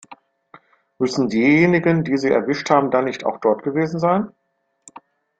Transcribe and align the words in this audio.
Müssen 0.97 1.29
diejenigen, 1.29 2.03
die 2.03 2.17
sie 2.17 2.31
erwischt 2.31 2.71
haben, 2.71 2.89
dann 2.89 3.05
nicht 3.05 3.23
auch 3.23 3.37
dort 3.39 3.61
gewesen 3.61 3.99
sein? 3.99 4.31